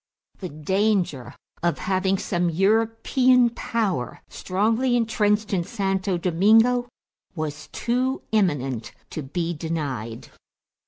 The 0.39 0.49
danger 0.49 1.35
of 1.61 1.77
having 1.77 2.17
some 2.17 2.49
European 2.49 3.51
power 3.51 4.23
strongly 4.29 4.95
intrenched 4.95 5.53
in 5.53 5.63
Santo 5.63 6.17
Domingo 6.17 6.89
was 7.35 7.67
too 7.71 8.23
imminent 8.31 8.93
to 9.11 9.21
be 9.21 9.53
denied. 9.53 10.29